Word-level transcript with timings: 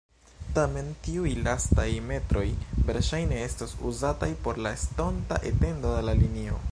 Tamen 0.53 0.87
tiuj 1.07 1.33
lastaj 1.47 1.85
metroj 2.13 2.45
verŝajne 2.89 3.39
estos 3.49 3.77
uzataj 3.91 4.31
por 4.47 4.61
la 4.67 4.73
estonta 4.81 5.43
etendo 5.51 5.97
de 5.99 6.05
la 6.11 6.21
linio. 6.27 6.63